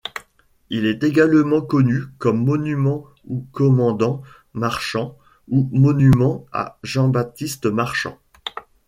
[0.71, 4.23] Il est également connu comme monument au commandant
[4.55, 5.15] Marchand
[5.47, 8.17] ou monument à Jean-Baptiste Marchand.